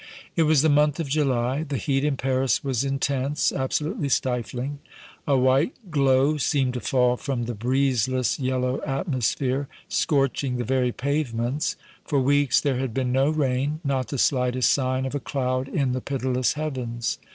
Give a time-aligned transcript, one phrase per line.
[0.35, 1.61] It was the month of July.
[1.61, 4.79] The heat in Paris was intense, absolutely stifling;
[5.27, 11.75] a white glow seemed to fall from the breezeless, yellow atmosphere, scorching the very pavements;
[12.03, 15.91] for weeks there had been no rain, not the slightest sign of a cloud in
[15.91, 17.19] the pitiless heavens.